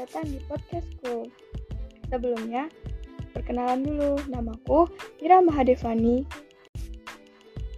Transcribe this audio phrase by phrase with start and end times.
[0.00, 1.28] datang di podcastku.
[2.08, 2.72] Sebelumnya,
[3.36, 4.16] perkenalan dulu.
[4.32, 4.88] Namaku
[5.20, 6.24] Ira Mahadevani.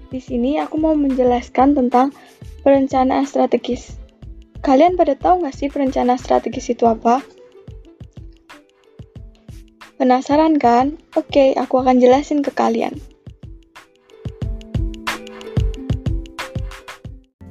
[0.07, 2.15] Di sini aku mau menjelaskan tentang
[2.63, 3.99] perencanaan strategis.
[4.63, 7.27] Kalian pada tahu nggak sih perencanaan strategis itu apa?
[9.99, 11.03] Penasaran kan?
[11.19, 13.03] Oke, aku akan jelasin ke kalian.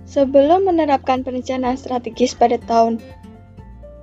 [0.08, 3.04] Sebelum menerapkan perencanaan strategis pada tahun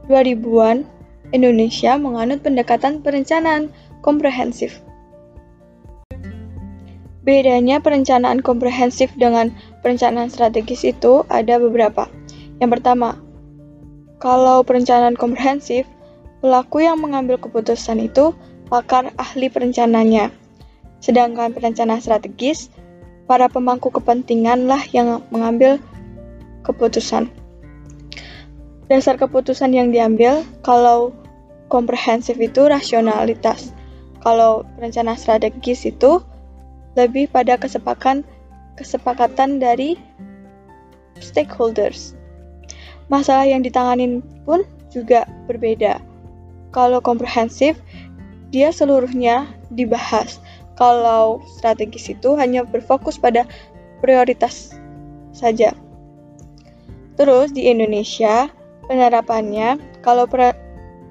[0.09, 0.89] 2000-an,
[1.37, 3.69] Indonesia menganut pendekatan perencanaan
[4.01, 4.81] komprehensif.
[7.29, 9.53] Bedanya perencanaan komprehensif dengan
[9.85, 12.09] perencanaan strategis itu ada beberapa.
[12.57, 13.21] Yang pertama,
[14.17, 15.85] kalau perencanaan komprehensif,
[16.41, 18.33] pelaku yang mengambil keputusan itu
[18.73, 20.33] pakar ahli perencananya.
[21.05, 22.73] Sedangkan perencanaan strategis,
[23.29, 25.77] para pemangku kepentingan lah yang mengambil
[26.65, 27.29] keputusan.
[28.89, 31.13] Dasar keputusan yang diambil kalau
[31.69, 33.77] komprehensif itu rasionalitas.
[34.25, 36.25] Kalau rencana strategis itu
[36.97, 38.25] lebih pada kesepakatan
[38.75, 40.01] kesepakatan dari
[41.21, 42.17] stakeholders.
[43.13, 46.01] Masalah yang ditanganin pun juga berbeda.
[46.73, 47.77] Kalau komprehensif,
[48.49, 50.41] dia seluruhnya dibahas.
[50.79, 53.45] Kalau strategis itu hanya berfokus pada
[54.01, 54.73] prioritas
[55.35, 55.75] saja.
[57.19, 58.47] Terus di Indonesia,
[58.89, 60.25] Penerapannya, kalau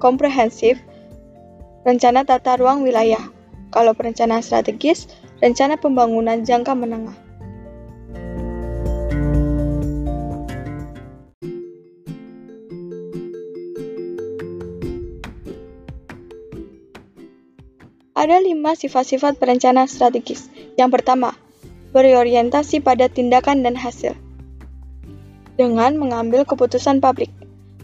[0.02, 0.82] komprehensif,
[1.86, 3.22] rencana tata ruang wilayah.
[3.70, 5.06] Kalau perencanaan strategis,
[5.38, 7.14] rencana pembangunan jangka menengah.
[18.18, 20.50] Ada lima sifat-sifat perencanaan strategis.
[20.74, 21.38] Yang pertama,
[21.94, 24.18] berorientasi pada tindakan dan hasil.
[25.54, 27.30] Dengan mengambil keputusan publik.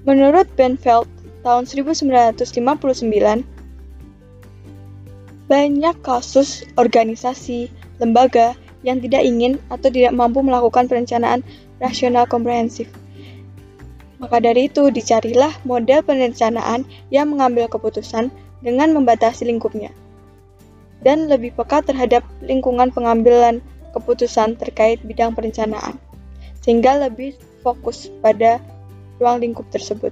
[0.05, 1.09] Menurut Benfeld
[1.41, 2.37] tahun 1959,
[5.49, 8.53] banyak kasus organisasi, lembaga
[8.85, 11.41] yang tidak ingin atau tidak mampu melakukan perencanaan
[11.81, 12.89] rasional komprehensif.
[14.21, 18.29] Maka dari itu, dicarilah model perencanaan yang mengambil keputusan
[18.61, 19.93] dengan membatasi lingkupnya
[21.05, 23.61] dan lebih peka terhadap lingkungan pengambilan
[23.93, 26.01] keputusan terkait bidang perencanaan,
[26.65, 28.59] sehingga lebih fokus pada
[29.19, 30.11] ruang lingkup tersebut.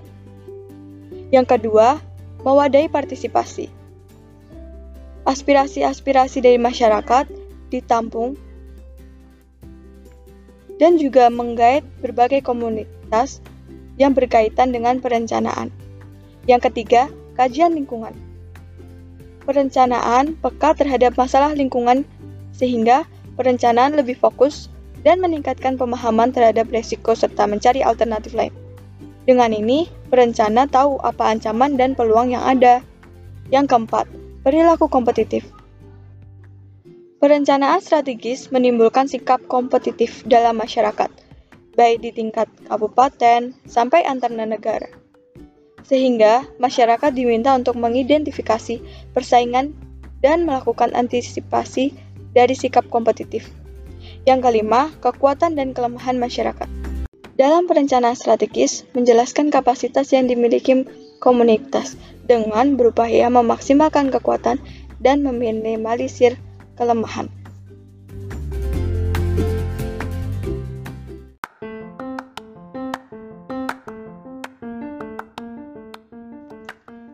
[1.33, 1.99] Yang kedua,
[2.45, 3.71] mewadai partisipasi.
[5.23, 7.31] Aspirasi-aspirasi dari masyarakat
[7.71, 8.35] ditampung
[10.83, 13.39] dan juga menggait berbagai komunitas
[13.97, 15.71] yang berkaitan dengan perencanaan.
[16.51, 17.07] Yang ketiga,
[17.39, 18.13] kajian lingkungan.
[19.47, 22.03] Perencanaan peka terhadap masalah lingkungan
[22.51, 23.07] sehingga
[23.39, 24.67] perencanaan lebih fokus
[25.07, 28.62] dan meningkatkan pemahaman terhadap resiko serta mencari alternatif lain.
[29.23, 32.83] Dengan ini, perencana tahu apa ancaman dan peluang yang ada.
[33.55, 34.07] Yang keempat,
[34.43, 35.47] perilaku kompetitif.
[37.23, 41.07] Perencanaan strategis menimbulkan sikap kompetitif dalam masyarakat,
[41.79, 44.91] baik di tingkat kabupaten sampai antar negara.
[45.87, 48.83] Sehingga masyarakat diminta untuk mengidentifikasi
[49.15, 49.71] persaingan
[50.19, 51.95] dan melakukan antisipasi
[52.35, 53.47] dari sikap kompetitif.
[54.27, 56.82] Yang kelima, kekuatan dan kelemahan masyarakat.
[57.33, 60.85] Dalam perencanaan strategis, menjelaskan kapasitas yang dimiliki
[61.17, 61.97] komunitas
[62.29, 64.61] dengan berupaya memaksimalkan kekuatan
[65.01, 66.37] dan meminimalisir
[66.77, 67.33] kelemahan.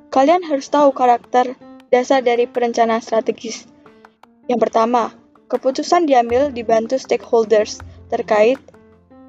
[0.08, 1.54] Kalian harus tahu karakter
[1.94, 3.70] dasar dari perencanaan strategis.
[4.50, 5.14] Yang pertama,
[5.46, 7.78] keputusan diambil dibantu stakeholders
[8.10, 8.58] terkait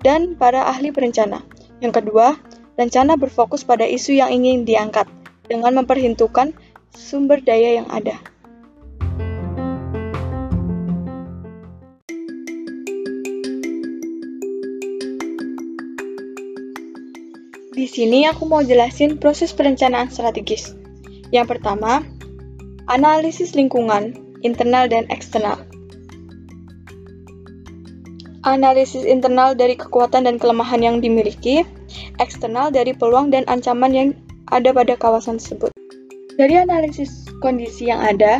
[0.03, 1.43] dan para ahli perencana.
[1.83, 2.35] Yang kedua,
[2.79, 5.07] rencana berfokus pada isu yang ingin diangkat
[5.47, 6.55] dengan memperhitungkan
[6.95, 8.19] sumber daya yang ada.
[17.79, 20.75] Di sini aku mau jelasin proses perencanaan strategis.
[21.31, 22.03] Yang pertama,
[22.91, 25.68] analisis lingkungan, internal dan eksternal
[28.47, 31.67] analisis internal dari kekuatan dan kelemahan yang dimiliki,
[32.21, 34.09] eksternal dari peluang dan ancaman yang
[34.49, 35.71] ada pada kawasan tersebut.
[36.39, 38.39] Dari analisis kondisi yang ada,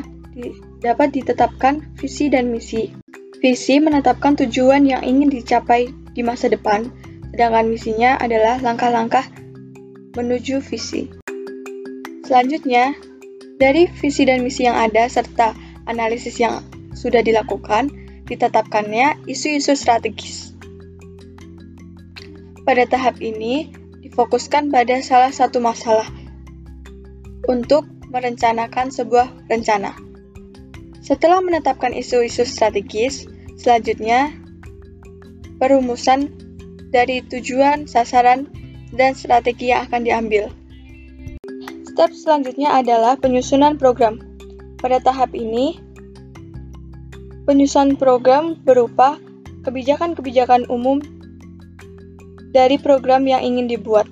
[0.80, 2.96] dapat ditetapkan visi dan misi.
[3.44, 6.92] Visi menetapkan tujuan yang ingin dicapai di masa depan,
[7.36, 9.28] sedangkan misinya adalah langkah-langkah
[10.16, 11.12] menuju visi.
[12.24, 12.96] Selanjutnya,
[13.60, 15.56] dari visi dan misi yang ada serta
[15.88, 16.64] analisis yang
[16.96, 17.92] sudah dilakukan,
[18.30, 20.54] ditetapkannya isu-isu strategis.
[22.64, 23.74] Pada tahap ini,
[24.06, 26.06] difokuskan pada salah satu masalah,
[27.50, 29.98] untuk merencanakan sebuah rencana.
[31.02, 33.26] Setelah menetapkan isu-isu strategis,
[33.58, 34.30] selanjutnya
[35.58, 36.30] perumusan
[36.94, 38.46] dari tujuan, sasaran,
[38.94, 40.54] dan strategi yang akan diambil.
[41.90, 44.22] Step selanjutnya adalah penyusunan program.
[44.80, 45.82] Pada tahap ini,
[47.50, 49.18] penyusunan program berupa
[49.66, 51.02] kebijakan-kebijakan umum
[52.54, 54.06] dari program yang ingin dibuat.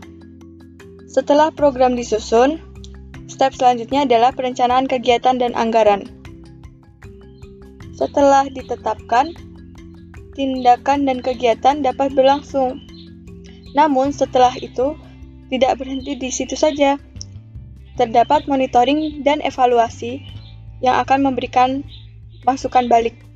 [1.05, 2.57] Setelah program disusun,
[3.29, 6.09] step selanjutnya adalah perencanaan kegiatan dan anggaran.
[7.93, 9.37] Setelah ditetapkan,
[10.33, 12.81] tindakan dan kegiatan dapat berlangsung.
[13.77, 14.97] Namun setelah itu,
[15.53, 16.97] tidak berhenti di situ saja.
[18.01, 20.25] Terdapat monitoring dan evaluasi
[20.81, 21.85] yang akan memberikan
[22.41, 23.26] masukan balik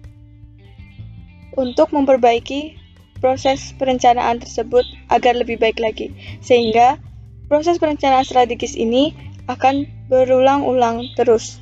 [1.60, 2.80] untuk memperbaiki
[3.22, 4.84] proses perencanaan tersebut
[5.14, 6.10] agar lebih baik lagi,
[6.42, 6.98] sehingga
[7.46, 9.14] proses perencanaan strategis ini
[9.46, 11.62] akan berulang-ulang terus.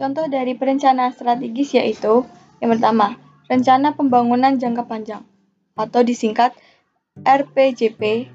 [0.00, 2.24] Contoh dari perencanaan strategis yaitu
[2.64, 3.20] yang pertama,
[3.52, 5.29] rencana pembangunan jangka panjang
[5.80, 6.52] atau disingkat
[7.24, 8.28] RPJP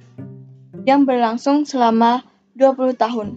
[0.85, 2.25] yang berlangsung selama
[2.57, 3.27] 20 tahun.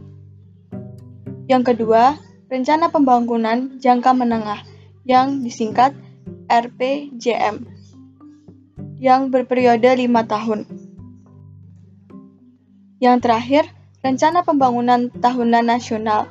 [1.48, 2.16] Yang kedua,
[2.48, 4.60] rencana pembangunan jangka menengah
[5.08, 5.96] yang disingkat
[6.48, 7.64] RPJM
[9.00, 10.60] yang berperiode 5 tahun.
[12.98, 13.64] Yang terakhir,
[14.02, 16.26] rencana pembangunan tahunan nasional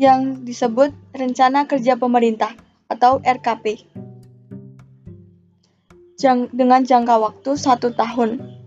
[0.00, 2.56] yang disebut Rencana Kerja Pemerintah
[2.88, 3.84] atau RKP
[6.20, 8.60] jang dengan jangka waktu satu tahun.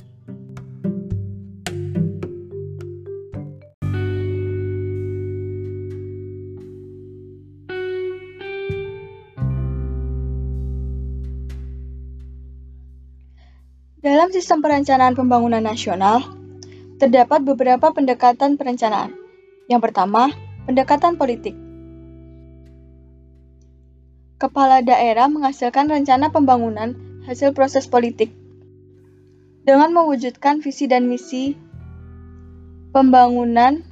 [14.02, 16.26] Dalam sistem perencanaan pembangunan nasional,
[16.98, 19.14] terdapat beberapa pendekatan perencanaan.
[19.72, 20.28] Yang pertama,
[20.64, 21.60] Pendekatan politik
[24.40, 26.96] Kepala daerah menghasilkan rencana pembangunan
[27.28, 28.32] hasil proses politik
[29.64, 31.56] dengan mewujudkan visi dan misi
[32.92, 33.84] pembangunan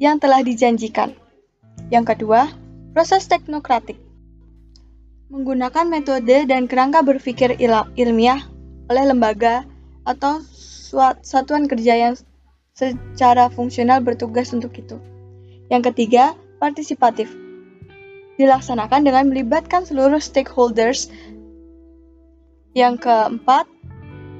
[0.00, 1.14] yang telah dijanjikan.
[1.90, 2.50] Yang kedua,
[2.94, 3.98] proses teknokratik
[5.30, 7.54] menggunakan metode dan kerangka berpikir
[7.94, 8.42] ilmiah
[8.90, 9.62] oleh lembaga
[10.02, 10.42] atau
[11.22, 12.14] satuan kerja yang
[12.74, 14.98] secara fungsional bertugas untuk itu.
[15.70, 17.30] Yang ketiga, partisipatif.
[18.42, 21.06] Dilaksanakan dengan melibatkan seluruh stakeholders.
[22.70, 23.66] Yang keempat,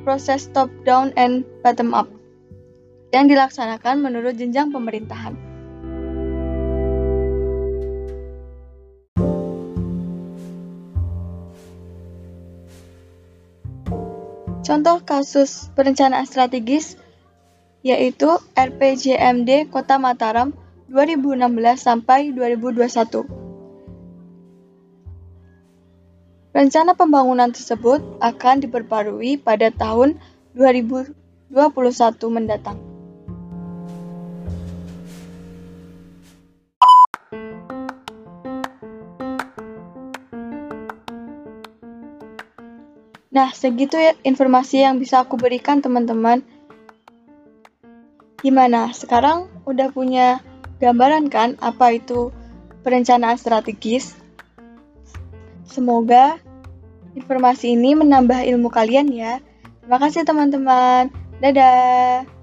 [0.07, 2.07] proses top down and bottom up
[3.11, 5.35] yang dilaksanakan menurut jenjang pemerintahan.
[14.63, 16.95] Contoh kasus perencanaan strategis
[17.83, 20.55] yaitu RPJMD Kota Mataram
[20.87, 23.50] 2016 sampai 2021.
[26.51, 30.19] Rencana pembangunan tersebut akan diperbarui pada tahun
[30.59, 31.15] 2021
[32.27, 32.75] mendatang.
[43.31, 46.43] Nah, segitu ya informasi yang bisa aku berikan teman-teman.
[48.43, 48.91] Gimana?
[48.91, 50.43] Sekarang udah punya
[50.83, 52.35] gambaran kan apa itu
[52.83, 54.20] perencanaan strategis?
[55.71, 56.43] Semoga
[57.15, 59.39] informasi ini menambah ilmu kalian ya.
[59.83, 61.15] Terima kasih teman-teman.
[61.39, 62.40] Dadah.